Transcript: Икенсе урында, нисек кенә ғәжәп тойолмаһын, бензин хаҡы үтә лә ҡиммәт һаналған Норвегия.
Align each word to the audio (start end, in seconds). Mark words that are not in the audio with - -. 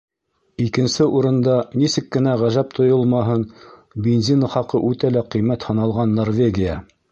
Икенсе 0.63 1.05
урында, 1.19 1.57
нисек 1.81 2.07
кенә 2.15 2.33
ғәжәп 2.43 2.73
тойолмаһын, 2.79 3.45
бензин 4.09 4.49
хаҡы 4.57 4.83
үтә 4.91 5.15
лә 5.15 5.27
ҡиммәт 5.37 5.71
һаналған 5.71 6.19
Норвегия. 6.21 6.83